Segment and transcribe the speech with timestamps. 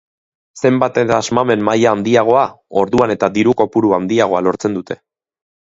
[0.61, 2.47] Zenbat eta asmamen maila handiagoa,
[2.85, 5.03] orsuan eta diru-kopuru handiagoa lortzen dute.